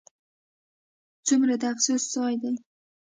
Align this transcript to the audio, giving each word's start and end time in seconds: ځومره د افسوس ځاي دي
ځومره 1.25 1.55
د 1.61 1.63
افسوس 1.73 2.03
ځاي 2.13 2.35
دي 2.41 2.51